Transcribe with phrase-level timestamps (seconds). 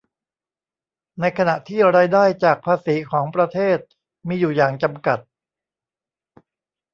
[1.19, 3.77] ในขณะที่รายได้จากภาษีของประเทศ
[4.27, 5.19] มีอยู่อย่างจำกัด